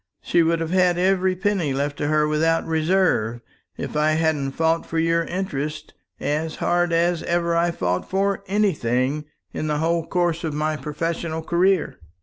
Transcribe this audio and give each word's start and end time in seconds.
She 0.23 0.41
would 0.41 0.59
have 0.61 0.71
had 0.71 0.97
every 0.97 1.35
penny 1.35 1.73
left 1.75 1.95
to 1.97 2.07
her 2.07 2.27
without 2.27 2.65
reserve, 2.65 3.39
if 3.77 3.95
I 3.95 4.13
hadn't 4.13 4.53
fought 4.53 4.83
for 4.83 4.97
your 4.97 5.25
interests 5.25 5.93
as 6.19 6.55
hard 6.55 6.91
as 6.91 7.21
ever 7.21 7.55
I 7.55 7.69
fought 7.69 8.09
for 8.09 8.43
anything 8.47 9.25
in 9.53 9.67
the 9.67 9.77
whole 9.77 10.07
course 10.07 10.43
of 10.43 10.55
my 10.55 10.75
professional 10.75 11.43
career." 11.43 11.99